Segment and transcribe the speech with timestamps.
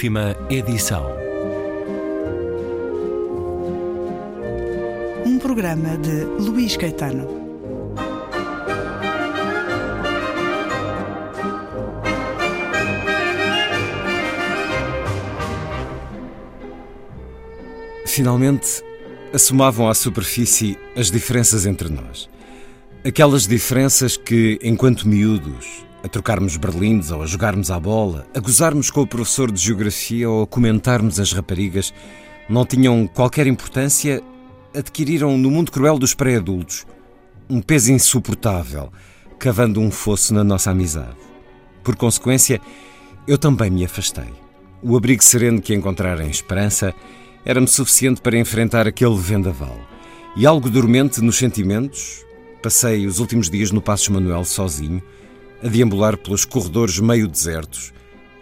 [0.00, 1.04] Última edição.
[5.26, 7.28] Um programa de Luís Caetano.
[18.06, 18.82] Finalmente,
[19.34, 22.26] assomavam à superfície as diferenças entre nós.
[23.04, 28.90] Aquelas diferenças que, enquanto miúdos, a trocarmos berlindes ou a jogarmos à bola, a gozarmos
[28.90, 31.92] com o professor de geografia ou a comentarmos as raparigas,
[32.48, 34.22] não tinham qualquer importância,
[34.74, 36.86] adquiriram no mundo cruel dos pré-adultos
[37.50, 38.92] um peso insuportável,
[39.36, 41.16] cavando um fosso na nossa amizade.
[41.82, 42.60] Por consequência,
[43.26, 44.32] eu também me afastei.
[44.80, 46.94] O abrigo sereno que encontrara em Esperança
[47.44, 49.76] era-me suficiente para enfrentar aquele vendaval.
[50.36, 52.24] E algo dormente nos sentimentos,
[52.62, 55.02] passei os últimos dias no Passos Manuel sozinho,
[55.62, 57.92] a deambular pelos corredores meio desertos,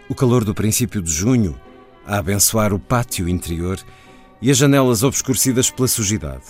[0.07, 1.59] o calor do princípio de junho,
[2.05, 3.79] a abençoar o pátio interior
[4.41, 6.43] e as janelas obscurecidas pela sujidade.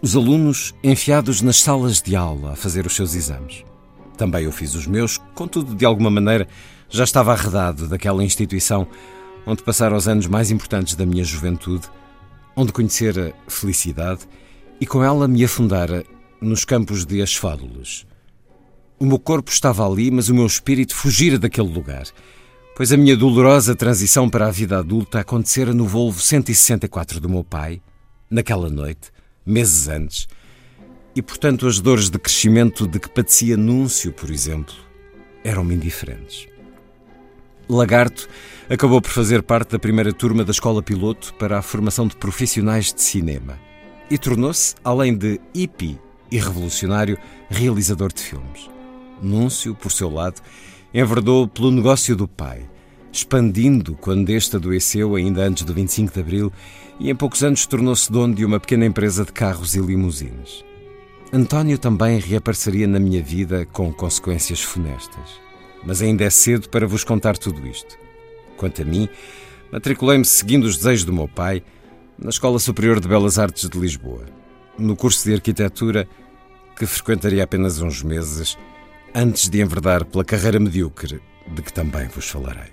[0.00, 3.64] Os alunos enfiados nas salas de aula a fazer os seus exames.
[4.16, 6.48] Também eu fiz os meus, contudo, de alguma maneira,
[6.88, 8.88] já estava arredado daquela instituição
[9.46, 11.88] onde passar os anos mais importantes da minha juventude,
[12.56, 14.22] onde conhecer a felicidade
[14.80, 16.04] e com ela me afundara
[16.40, 18.06] nos campos de asfádulos.
[19.02, 22.04] O meu corpo estava ali, mas o meu espírito fugira daquele lugar,
[22.76, 27.42] pois a minha dolorosa transição para a vida adulta acontecera no Volvo 164 do meu
[27.42, 27.82] pai,
[28.30, 29.10] naquela noite,
[29.44, 30.28] meses antes,
[31.16, 34.72] e portanto as dores de crescimento de que padecia Núncio, por exemplo,
[35.42, 36.46] eram-me indiferentes.
[37.68, 38.28] Lagarto
[38.70, 42.94] acabou por fazer parte da primeira turma da Escola Piloto para a formação de profissionais
[42.94, 43.58] de cinema
[44.08, 45.98] e tornou-se, além de hippie
[46.30, 47.18] e revolucionário,
[47.50, 48.71] realizador de filmes.
[49.22, 50.40] Núncio, por seu lado,
[50.92, 52.68] enverdou pelo negócio do pai,
[53.12, 56.52] expandindo quando este adoeceu ainda antes do 25 de Abril
[56.98, 60.64] e em poucos anos tornou-se dono de uma pequena empresa de carros e limusines.
[61.32, 65.40] António também reapareceria na minha vida com consequências funestas.
[65.82, 67.98] Mas ainda é cedo para vos contar tudo isto.
[68.56, 69.08] Quanto a mim,
[69.72, 71.62] matriculei-me seguindo os desejos do meu pai
[72.18, 74.26] na Escola Superior de Belas Artes de Lisboa,
[74.78, 76.06] no curso de arquitetura
[76.76, 78.56] que frequentaria apenas uns meses
[79.14, 82.70] antes de enverdar pela carreira medíocre de que também vos falarei.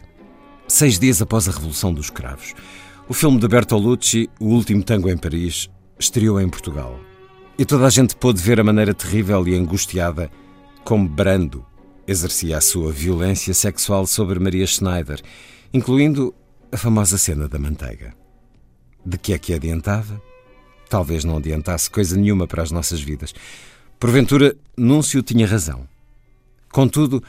[0.68, 2.54] Seis dias após a Revolução dos Cravos,
[3.08, 5.70] o filme de Bertolucci, O Último Tango em Paris,
[6.00, 7.00] estreou em Portugal.
[7.58, 10.30] E toda a gente pôde ver a maneira terrível e angustiada
[10.84, 11.66] como Brando
[12.08, 15.22] exercia a sua violência sexual sobre Maria Schneider,
[15.74, 16.34] incluindo
[16.72, 18.14] a famosa cena da manteiga.
[19.06, 20.22] De que é que adiantava?
[20.90, 23.34] Talvez não adiantasse coisa nenhuma para as nossas vidas.
[24.00, 25.88] Porventura, Núncio tinha razão.
[26.72, 27.24] Contudo,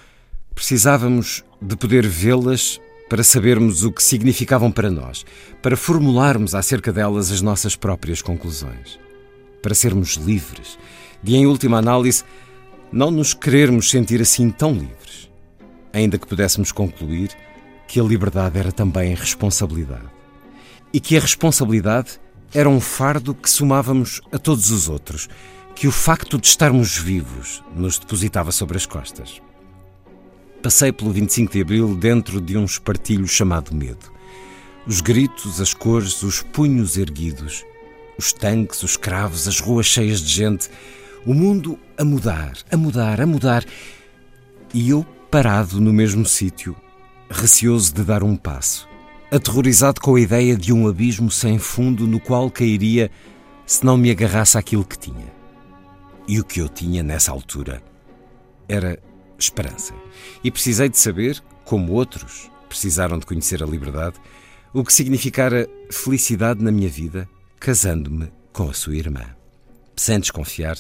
[0.55, 5.25] precisávamos de poder vê-las para sabermos o que significavam para nós,
[5.63, 9.01] para formularmos acerca delas as nossas próprias conclusões,
[9.61, 10.79] para sermos livres,
[11.23, 12.23] de, em última análise,
[12.93, 15.31] não nos querermos sentir assim tão livres,
[15.93, 17.31] ainda que pudéssemos concluir
[17.89, 20.09] que a liberdade era também responsabilidade
[20.93, 22.21] e que a responsabilidade
[22.53, 25.29] era um fardo que somávamos a todos os outros,
[25.81, 29.41] que o facto de estarmos vivos nos depositava sobre as costas.
[30.63, 34.13] Passei pelo 25 de Abril dentro de um espartilho chamado medo.
[34.87, 37.65] Os gritos, as cores, os punhos erguidos,
[38.19, 40.69] os tanques, os cravos, as ruas cheias de gente,
[41.25, 43.65] o mundo a mudar, a mudar, a mudar.
[44.75, 46.77] E eu parado no mesmo sítio,
[47.31, 48.87] receoso de dar um passo,
[49.33, 53.11] aterrorizado com a ideia de um abismo sem fundo no qual cairia
[53.65, 55.40] se não me agarrasse àquilo que tinha.
[56.31, 57.83] E o que eu tinha nessa altura
[58.69, 58.97] era
[59.37, 59.93] esperança.
[60.45, 64.15] E precisei de saber, como outros precisaram de conhecer a liberdade,
[64.73, 67.29] o que significara felicidade na minha vida,
[67.59, 69.27] casando-me com a sua irmã
[69.97, 70.79] sem desconfiar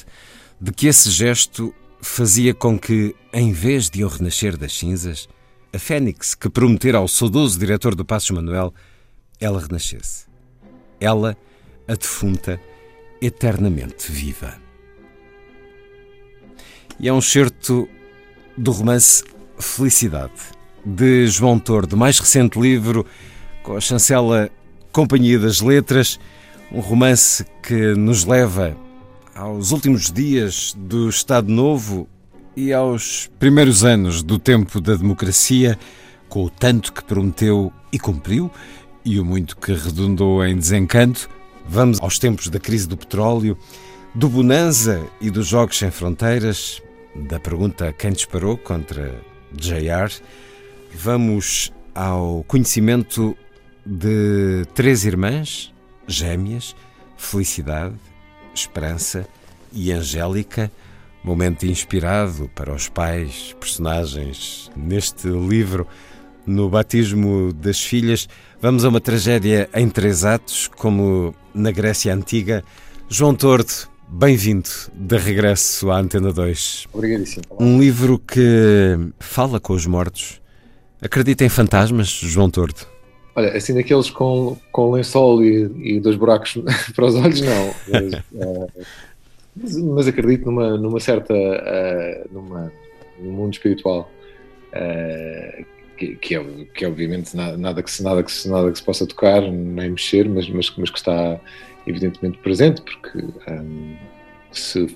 [0.60, 5.28] de que esse gesto fazia com que, em vez de eu renascer das cinzas,
[5.72, 8.72] a fênix que prometera ao saudoso diretor do Passos Manuel,
[9.40, 10.26] ela renascesse.
[11.00, 11.36] Ela,
[11.88, 12.60] a defunta,
[13.20, 14.69] eternamente viva.
[17.00, 17.88] E é um certo
[18.58, 19.24] do romance
[19.58, 20.34] Felicidade,
[20.84, 23.06] de João Tordo, mais recente livro
[23.62, 24.50] com a chancela
[24.92, 26.20] Companhia das Letras,
[26.70, 28.76] um romance que nos leva
[29.34, 32.06] aos últimos dias do Estado Novo
[32.54, 35.78] e aos primeiros anos do tempo da democracia,
[36.28, 38.50] com o tanto que prometeu e cumpriu
[39.06, 41.30] e o muito que redundou em desencanto,
[41.66, 43.56] vamos aos tempos da crise do petróleo,
[44.14, 46.82] do Bonanza e dos Jogos Sem Fronteiras,
[47.20, 49.14] da pergunta quem disparou contra
[49.52, 50.12] JR.
[50.94, 53.36] Vamos ao conhecimento
[53.84, 55.72] de três irmãs
[56.06, 56.74] gêmeas,
[57.16, 57.94] Felicidade,
[58.54, 59.26] Esperança
[59.72, 60.70] e Angélica,
[61.22, 65.86] momento inspirado para os pais, personagens neste livro.
[66.46, 68.28] No batismo das filhas,
[68.60, 72.64] vamos a uma tragédia em três atos, como na Grécia Antiga.
[73.08, 76.88] João Torto, bem-vindo de regresso à Antena 2.
[76.92, 77.44] Obrigadíssimo.
[77.58, 80.42] Um livro que fala com os mortos.
[81.00, 82.88] Acredita em fantasmas, João Torto?
[83.36, 86.58] Olha, assim daqueles com, com lençol e, e dois buracos
[86.94, 87.74] para os olhos, não.
[87.88, 88.72] Mas, uh,
[89.56, 91.32] mas, mas, acredito numa, numa certa.
[91.32, 92.72] Uh, numa,
[93.20, 94.10] num mundo espiritual.
[94.74, 95.64] Uh,
[95.96, 98.78] que, que, é, que é obviamente nada, nada, que se, nada, que se, nada que
[98.78, 101.38] se possa tocar nem mexer, mas, mas, mas que está
[101.86, 103.18] evidentemente presente, porque
[103.50, 103.96] um,
[104.52, 104.86] se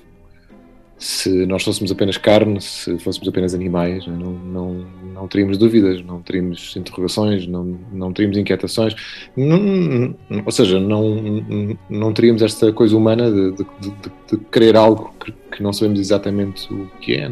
[1.04, 6.22] se nós fôssemos apenas carne, se fôssemos apenas animais, não, não, não teríamos dúvidas, não
[6.22, 8.94] teríamos interrogações, não, não teríamos inquietações,
[9.36, 10.14] não,
[10.44, 15.32] ou seja, não, não teríamos esta coisa humana de, de, de, de querer algo que,
[15.52, 17.30] que, não sabemos exatamente o que é.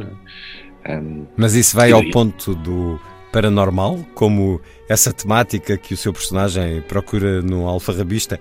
[0.84, 0.98] é?
[0.98, 3.00] Um, Mas isso vai ao ponto do
[3.32, 8.38] paranormal, como essa temática que o seu personagem procura no Alfarrabista.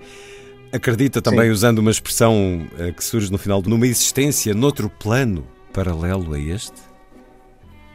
[0.72, 1.50] Acredita também, Sim.
[1.50, 6.72] usando uma expressão uh, que surge no final, numa existência noutro plano paralelo a este?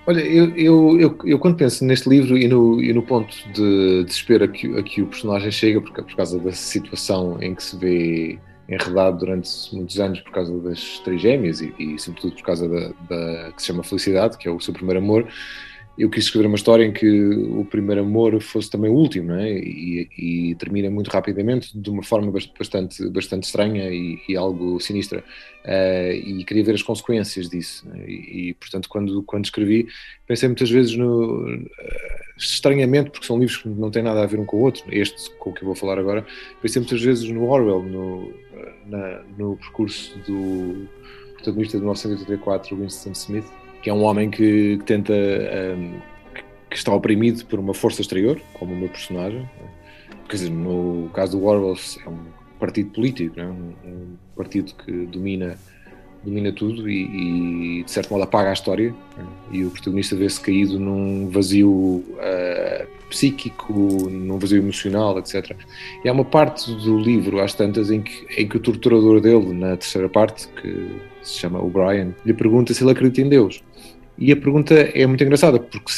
[0.06, 4.06] Olha, eu, eu, eu, eu, quando penso neste livro e no, e no ponto de
[4.06, 7.62] desespero a que, a que o personagem chega, porque, por causa da situação em que
[7.62, 8.40] se vê
[8.70, 12.90] enredado durante muitos anos por causa das três gêmeas e, e sobretudo por causa da,
[13.10, 15.28] da, que se chama Felicidade, que é o seu primeiro amor,
[15.98, 19.40] eu quis escrever uma história em que o primeiro amor fosse também o último, não
[19.40, 19.52] é?
[19.52, 20.08] E,
[20.52, 25.24] e termina muito rapidamente, de uma forma bastante, bastante estranha e, e algo sinistra.
[25.66, 27.88] Uh, e queria ver as consequências disso.
[27.96, 28.10] É?
[28.10, 29.88] E, e, portanto, quando, quando escrevi,
[30.28, 31.48] pensei muitas vezes no.
[31.48, 31.66] Uh,
[32.38, 35.32] estranhamente, porque são livros que não têm nada a ver um com o outro, este
[35.38, 36.24] com o que eu vou falar agora,
[36.62, 38.32] pensei muitas vezes no Orwell, no,
[38.86, 40.88] na, no percurso do
[41.34, 43.46] protagonista de 1984, Winston Smith
[43.82, 45.14] que é um homem que, que tenta.
[45.14, 46.00] Um,
[46.70, 49.50] que está oprimido por uma força exterior, como o meu personagem.
[50.28, 52.26] Quer dizer, no caso do Orwell, é um
[52.60, 53.46] partido político, é?
[53.46, 55.58] um, um, partido que domina,
[56.28, 58.94] domina tudo e, e, de certo modo apaga a história.
[59.52, 63.74] E o protagonista vê-se caído num vazio uh, psíquico,
[64.10, 65.56] num vazio emocional, etc.
[66.04, 69.54] E há uma parte do livro, às tantas, em que, em que o torturador dele,
[69.54, 70.92] na terceira parte, que
[71.22, 73.64] se chama O'Brien, lhe pergunta se ele acredita em Deus.
[74.18, 75.92] E a pergunta é muito engraçada, porque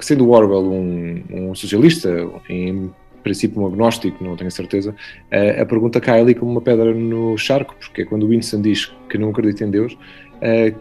[0.00, 2.08] sendo Orwell um, um socialista,
[2.48, 2.90] em
[3.24, 4.94] princípio um agnóstico, não tenho certeza,
[5.32, 8.60] a, a pergunta cai ali como uma pedra no charco, porque é quando o Winston
[8.60, 9.98] diz que não acredita em Deus,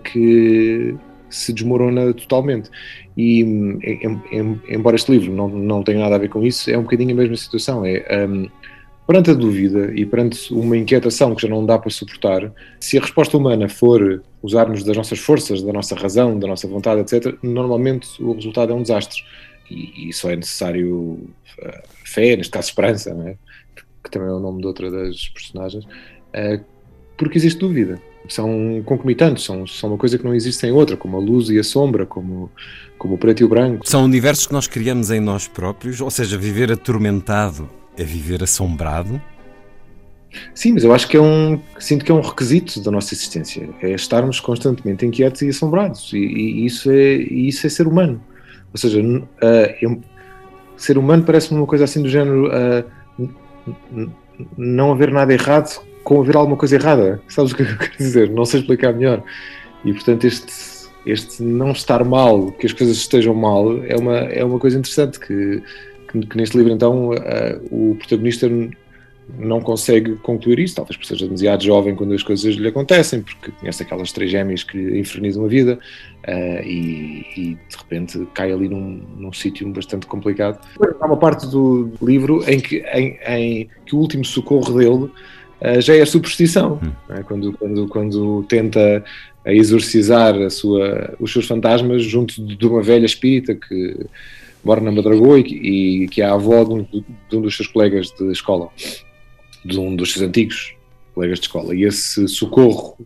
[0.03, 0.95] que
[1.29, 2.69] se desmorona totalmente.
[3.17, 6.77] E, em, em, embora este livro não, não tenha nada a ver com isso, é
[6.77, 7.83] um bocadinho a mesma situação.
[7.85, 8.47] É, um,
[9.05, 13.01] perante a dúvida e perante uma inquietação que já não dá para suportar, se a
[13.01, 18.07] resposta humana for usarmos das nossas forças, da nossa razão, da nossa vontade, etc., normalmente
[18.21, 19.21] o resultado é um desastre.
[19.69, 23.35] E, e só é necessário uh, fé, neste caso esperança, é?
[24.03, 26.63] que também é o nome de outra das personagens, uh,
[27.17, 28.01] porque existe dúvida.
[28.29, 31.59] São concomitantes, são, são uma coisa que não existe sem outra, como a luz e
[31.59, 32.49] a sombra, como,
[32.97, 33.87] como o preto e o branco.
[33.87, 39.21] São universos que nós criamos em nós próprios, ou seja, viver atormentado é viver assombrado?
[40.55, 41.59] Sim, mas eu acho que é um.
[41.79, 43.69] Sinto que é um requisito da nossa existência.
[43.81, 46.11] É estarmos constantemente inquietos e assombrados.
[46.11, 48.19] E, e isso, é, isso é ser humano.
[48.73, 50.01] Ou seja, uh, eu,
[50.75, 52.47] ser humano parece-me uma coisa assim do género.
[52.47, 54.09] Uh,
[54.57, 57.21] não haver nada errado com haver alguma coisa errada.
[57.27, 58.29] Sabes o que eu quero dizer?
[58.29, 59.23] Não sei explicar melhor.
[59.85, 60.53] E portanto, este,
[61.05, 65.19] este não estar mal, que as coisas estejam mal, é uma, é uma coisa interessante
[65.19, 65.61] que
[66.13, 68.47] que, que neste livro, então, uh, o protagonista
[69.37, 73.51] não consegue concluir isso, talvez por seja demasiado jovem quando as coisas lhe acontecem, porque
[73.51, 75.79] conhece aquelas três gêmeas que infernizam a vida
[76.27, 80.59] uh, e, e, de repente cai ali num, num sítio bastante complicado.
[80.99, 85.09] Há uma parte do livro em que, em, em que o último socorro dele
[85.61, 86.91] uh, já é a superstição, hum.
[87.09, 87.23] é?
[87.23, 89.03] quando, quando, quando tenta
[89.45, 94.05] exorcizar a sua, os seus fantasmas junto de uma velha espírita que
[94.63, 97.67] mora na Madragoa e, e, que é a avó de um, de um, dos seus
[97.67, 98.69] colegas de escola,
[99.65, 100.73] de um dos seus antigos
[101.13, 101.75] colegas de escola.
[101.75, 102.97] E esse socorro,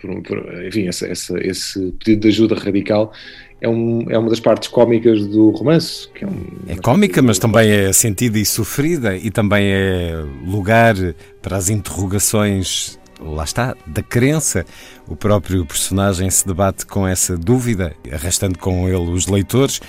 [0.00, 3.12] por, por, enfim, esse, esse, esse, pedido de ajuda radical
[3.60, 6.08] é, um, é uma das partes cómicas do romance.
[6.14, 10.94] Que é, um, é cómica, mas também é sentida e sofrida e também é lugar
[11.40, 14.66] para as interrogações lá está, da crença.
[15.06, 19.80] O próprio personagem se debate com essa dúvida, arrastando com ele os leitores.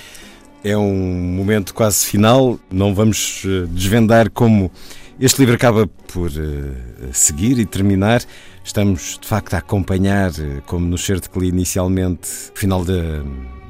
[0.63, 4.71] É um momento quase final, não vamos eh, desvendar como
[5.19, 8.21] este livro acaba por uh, seguir e terminar.
[8.63, 13.23] Estamos, de facto, a acompanhar, eh, como no certo que li inicialmente, o final da,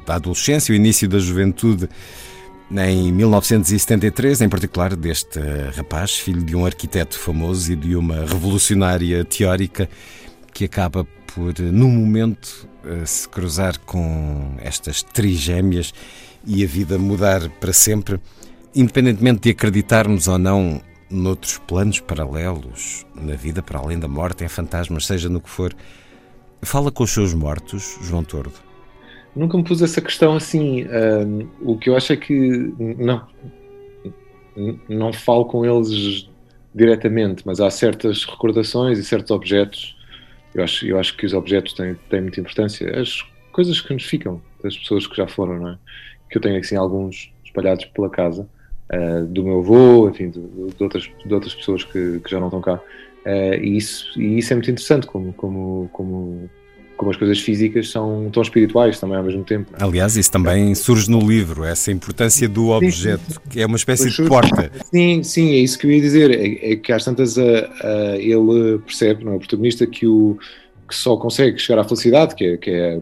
[0.06, 1.86] da adolescência, o início da juventude
[2.70, 5.38] em 1973, em particular deste
[5.76, 9.86] rapaz, filho de um arquiteto famoso e de uma revolucionária teórica,
[10.54, 12.66] que acaba por, num momento,
[13.04, 15.92] se cruzar com estas trigêmeas
[16.46, 18.18] e a vida mudar para sempre,
[18.74, 24.48] independentemente de acreditarmos ou não noutros planos paralelos, na vida para além da morte, em
[24.48, 25.74] fantasmas, seja no que for.
[26.62, 28.54] Fala com os seus mortos, João Tordo?
[29.34, 30.84] Nunca me pus essa questão assim.
[30.84, 33.26] Um, o que eu acho é que não,
[34.88, 36.28] não falo com eles
[36.74, 39.96] diretamente, mas há certas recordações e certos objetos.
[40.54, 42.98] Eu acho, eu acho que os objetos têm, têm muita importância.
[42.98, 43.22] As
[43.52, 45.78] coisas que nos ficam das pessoas que já foram, não é?
[46.30, 48.48] Que eu tenho assim alguns espalhados pela casa
[48.92, 52.48] uh, do meu avô, enfim, de, de, outras, de outras pessoas que, que já não
[52.48, 52.80] estão cá.
[53.24, 56.50] Uh, e, isso, e isso é muito interessante, como, como, como,
[56.96, 59.72] como as coisas físicas são tão espirituais também ao mesmo tempo.
[59.78, 59.82] É?
[59.82, 64.28] Aliás, isso também surge no livro, essa importância do objeto, que é uma espécie de
[64.28, 64.70] porta.
[64.92, 66.30] Sim, sim, é isso que eu ia dizer.
[66.30, 70.38] É, é que às tantas a, a, ele percebe, não é, o protagonista, que, o,
[70.88, 73.00] que só consegue chegar à felicidade, que é, que é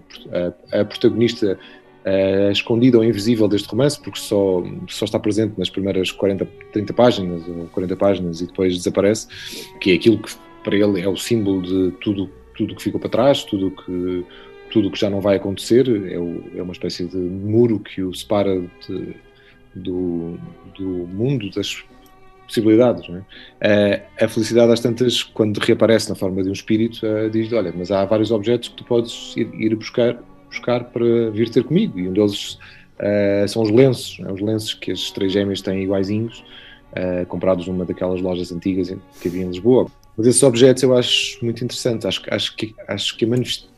[0.73, 1.59] a, a protagonista
[2.07, 6.93] uh, escondida ou invisível deste romance, porque só, só está presente nas primeiras 40, 30
[6.93, 9.29] páginas ou 40 páginas e depois desaparece,
[9.81, 10.33] que é aquilo que
[10.63, 14.25] para ele é o símbolo de tudo tudo que ficou para trás, tudo que
[14.71, 18.13] tudo que já não vai acontecer, é, o, é uma espécie de muro que o
[18.13, 19.15] separa de,
[19.75, 20.37] do,
[20.77, 21.85] do mundo das
[22.45, 23.09] possibilidades.
[23.09, 24.01] É?
[24.19, 27.73] Uh, a felicidade, às tantas, quando reaparece na forma de um espírito, uh, diz olha,
[27.77, 30.19] mas há vários objetos que tu podes ir, ir buscar
[30.55, 31.99] buscar para vir ter comigo.
[31.99, 32.55] E um deles
[32.99, 34.33] uh, são os lenços, né?
[34.33, 36.45] os lenços que as três gêmeas têm iguaizinhos,
[36.93, 39.91] uh, comprados numa daquelas lojas antigas que havia em Lisboa.
[40.17, 42.07] Mas esses objetos eu acho muito interessantes.
[42.07, 43.27] Acho, acho que, acho que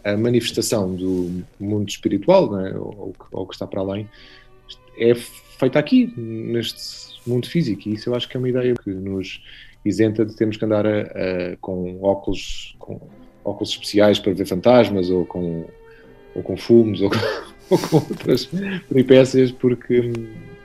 [0.05, 2.75] a manifestação do mundo espiritual, né?
[2.77, 4.09] ou, ou que está para além,
[4.99, 7.89] é feita aqui, neste mundo físico.
[7.89, 9.43] E isso eu acho que é uma ideia que nos
[9.85, 13.01] isenta de termos que andar a, a, com óculos com
[13.45, 15.65] óculos especiais para ver fantasmas ou com
[16.37, 17.17] ou com fumos, ou com,
[17.71, 18.49] ou com outras
[18.89, 20.13] peripécias, porque,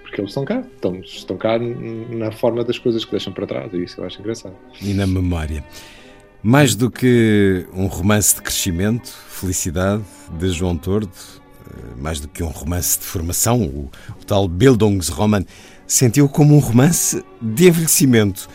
[0.03, 3.73] porque eles estão cá, estão, estão cá na forma das coisas que deixam para trás,
[3.73, 4.53] e isso eu acho engraçado.
[4.81, 5.63] E na memória.
[6.43, 10.03] Mais do que um romance de crescimento, felicidade,
[10.39, 11.11] de João Tordo,
[11.69, 15.45] eh, mais do que um romance de formação, o, o tal Bildungsroman,
[15.85, 18.49] sentiu como um romance de envelhecimento,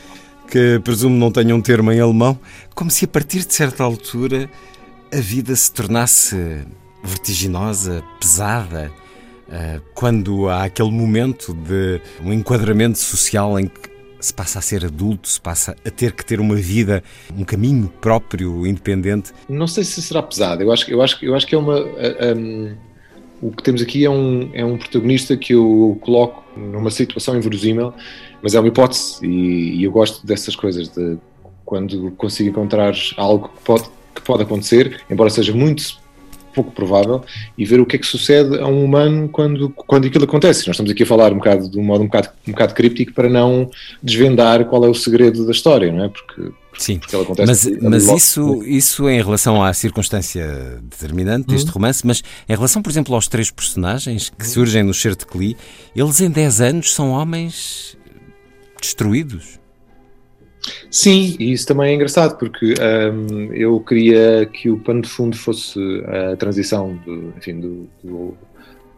[0.50, 2.36] que presumo não tenha um termo em alemão,
[2.74, 4.50] como se a partir de certa altura
[5.12, 6.66] a vida se tornasse
[7.06, 8.92] vertiginosa, pesada,
[9.48, 14.84] eh, quando há aquele momento de um enquadramento social em que se passa a ser
[14.84, 17.02] adulto, se passa a ter que ter uma vida,
[17.36, 19.32] um caminho próprio, independente?
[19.48, 20.62] Não sei se será pesado.
[20.62, 21.78] Eu acho, eu acho, eu acho que é uma.
[21.78, 22.74] Um,
[23.40, 27.92] o que temos aqui é um, é um protagonista que eu coloco numa situação inverosímil,
[28.42, 31.18] mas é uma hipótese e, e eu gosto dessas coisas, de
[31.64, 33.84] quando consigo encontrar algo que pode,
[34.14, 35.98] que pode acontecer, embora seja muito
[36.56, 37.22] pouco provável,
[37.56, 40.66] e ver o que é que sucede a um humano quando, quando aquilo acontece.
[40.66, 43.12] Nós estamos aqui a falar um bocado de um modo um bocado, um bocado críptico
[43.12, 43.70] para não
[44.02, 46.08] desvendar qual é o segredo da história, não é?
[46.08, 51.68] Porque, Sim, porque ela acontece mas, mas isso, isso em relação à circunstância determinante deste
[51.68, 51.74] uhum.
[51.74, 55.56] romance, mas em relação, por exemplo, aos três personagens que surgem no Certo Cli,
[55.94, 57.96] eles em 10 anos são homens
[58.80, 59.58] destruídos.
[60.90, 62.74] Sim, e isso também é engraçado, porque
[63.12, 65.78] um, eu queria que o pano de fundo fosse
[66.32, 68.34] a transição do, enfim, do, do,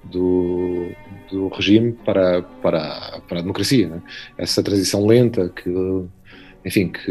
[0.05, 0.89] do,
[1.31, 3.89] do regime para, para, para a democracia.
[3.89, 4.03] Né?
[4.37, 5.71] Essa transição lenta que
[6.65, 7.11] enfim, que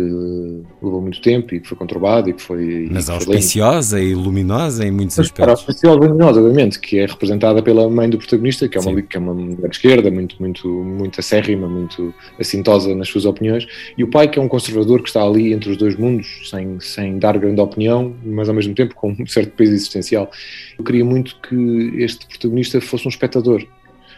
[0.82, 2.88] levou muito tempo e que foi conturbado e que foi.
[2.92, 5.60] Mas auspiciosa e luminosa em muitos Mas, aspectos.
[5.60, 9.18] Auspiciosa e luminosa, obviamente, que é representada pela mãe do protagonista, que é uma, que
[9.18, 13.66] é uma mulher de esquerda, muito, muito, muito acérrima, muito assintosa nas suas opiniões,
[13.98, 16.80] e o pai, que é um conservador que está ali entre os dois mundos, sem,
[16.80, 20.30] sem dar grande opinião, mas ao mesmo tempo com um certo peso existencial.
[20.77, 23.66] Eu queria muito que este protagonista fosse um espectador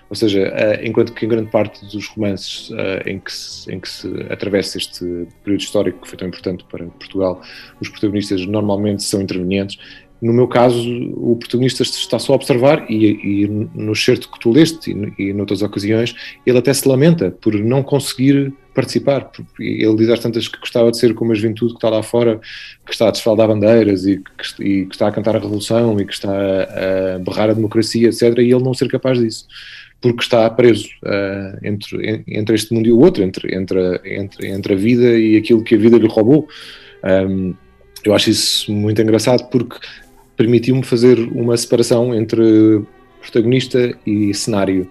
[0.10, 3.80] ou seja, eh, enquanto que em grande parte dos romances eh, em que, se, em
[3.80, 7.42] que se atravessa este período histórico que foi tão importante para Portugal,
[7.80, 9.78] os protagonistas normalmente são intervenientes,
[10.22, 10.82] no meu caso,
[11.16, 15.34] o protagonista está só a observar e, e no certo que tu leste e, e
[15.34, 16.14] noutras ocasiões,
[16.46, 19.32] ele até se lamenta por não conseguir participar.
[19.58, 22.40] Ele diz às tantas que gostava de ser como a juventude que está lá fora,
[22.86, 26.06] que está a desfaldar bandeiras e que, e que está a cantar a revolução e
[26.06, 28.24] que está a, a berrar a democracia, etc.
[28.40, 29.48] E ele não ser capaz disso
[30.02, 34.74] porque está preso uh, entre, entre este mundo e o outro, entre, entre, entre, entre
[34.74, 36.48] a vida e aquilo que a vida lhe roubou.
[37.04, 37.54] Um,
[38.04, 39.76] eu acho isso muito engraçado porque
[40.38, 42.82] permitiu-me fazer uma separação entre
[43.20, 44.90] protagonista e cenário.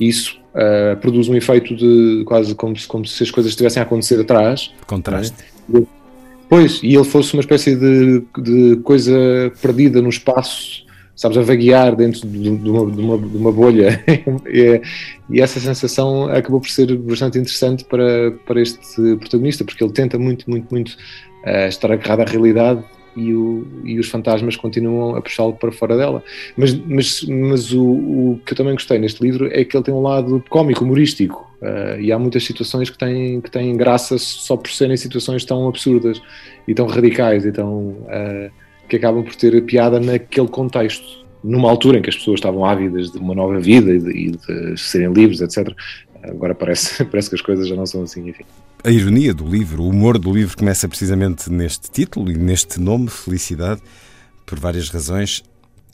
[0.00, 3.84] Isso uh, produz um efeito de quase como se, como se as coisas estivessem a
[3.84, 4.72] acontecer atrás.
[4.86, 5.36] Contraste.
[5.68, 5.82] Né?
[6.48, 10.87] Pois, e ele fosse uma espécie de, de coisa perdida no espaço
[11.18, 14.02] sabes, a vaguear dentro de uma, de uma, de uma bolha.
[14.46, 14.80] e,
[15.28, 20.16] e, essa sensação acabou por ser bastante interessante para, para este protagonista, porque ele tenta
[20.16, 20.90] muito, muito, muito
[21.44, 22.84] uh, estar agarrado à realidade
[23.16, 26.22] e, o, e, os fantasmas continuam a puxá-lo para fora dela.
[26.56, 29.92] Mas, mas, mas o, o, que eu também gostei neste livro é que ele tem
[29.92, 34.56] um lado cómico, humorístico, uh, e há muitas situações que têm, que têm graça só
[34.56, 36.22] por serem situações tão absurdas
[36.68, 37.88] e tão radicais e tão.
[38.06, 41.26] Uh, que acabam por ter piada naquele contexto.
[41.42, 44.30] Numa altura em que as pessoas estavam ávidas de uma nova vida e de, e
[44.32, 45.72] de serem livres, etc.
[46.22, 48.44] Agora parece, parece que as coisas já não são assim, enfim.
[48.82, 53.08] A ironia do livro, o humor do livro começa precisamente neste título e neste nome,
[53.08, 53.80] Felicidade,
[54.46, 55.42] por várias razões.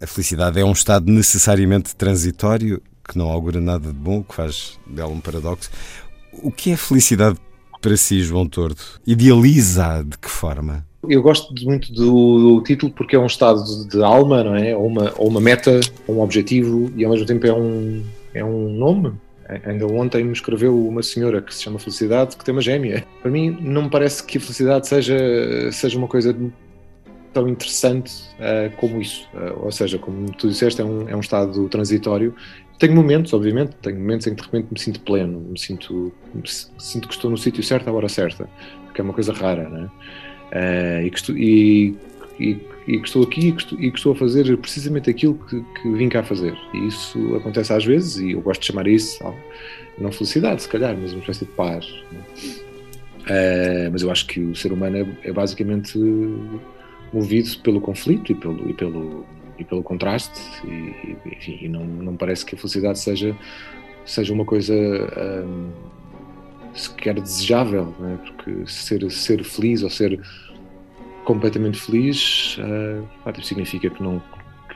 [0.00, 4.78] A felicidade é um estado necessariamente transitório, que não augura nada de bom, que faz
[4.86, 5.70] dela um paradoxo.
[6.32, 7.38] O que é felicidade
[7.80, 8.80] para si, João Tordo?
[9.06, 10.86] Idealiza de que forma?
[11.08, 14.76] Eu gosto muito do, do, título porque é um estado de, de alma, não é?
[14.76, 18.44] Ou uma, ou uma meta, ou um objetivo e ao mesmo tempo é um, é
[18.44, 19.12] um nome.
[19.64, 23.04] Ainda ontem me escreveu uma senhora que se chama Felicidade que tem uma gêmea.
[23.20, 25.16] Para mim, não me parece que a felicidade seja,
[25.70, 26.34] seja uma coisa
[27.34, 29.28] tão interessante uh, como isso.
[29.34, 32.34] Uh, ou seja, como tu disseste, é um, é um estado transitório.
[32.78, 36.42] Tenho momentos, obviamente, tenho momentos em que de repente me sinto pleno, me sinto, me
[36.78, 38.48] sinto que estou no sítio certo à hora certa,
[38.94, 39.90] que é uma coisa rara, não é?
[40.54, 41.96] Uh, e, que estou, e,
[42.38, 42.56] e,
[42.86, 45.60] e, que estou, aqui e que estou, e que estou, a fazer precisamente aquilo que,
[45.60, 46.56] que, vim cá fazer.
[46.72, 49.18] E isso acontece às vezes, e eu gosto de chamar isso,
[49.98, 51.86] não felicidade, se calhar, mas uma espécie de paz.
[53.24, 55.98] Uh, mas eu acho que o ser humano é, é, basicamente
[57.12, 59.24] movido pelo conflito e pelo, e pelo,
[59.58, 63.34] e pelo contraste, e, enfim, não, não parece que a felicidade seja,
[64.04, 64.74] seja uma coisa.
[64.74, 65.94] Um,
[66.74, 68.16] sequer desejável, é?
[68.16, 70.20] porque ser, ser feliz ou ser
[71.24, 74.22] completamente feliz uh, significa que, não,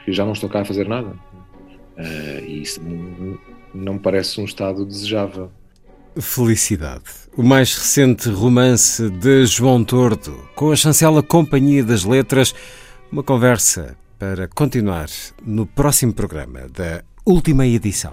[0.05, 1.09] que já não estou cá a fazer nada.
[1.97, 2.81] Uh, e isso
[3.75, 5.51] não me parece um estado desejável.
[6.21, 7.05] Felicidade.
[7.37, 12.55] O mais recente romance de João Tordo, com a chancela Companhia das Letras.
[13.11, 15.09] Uma conversa para continuar
[15.45, 18.13] no próximo programa da última edição.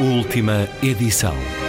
[0.00, 1.67] Última edição.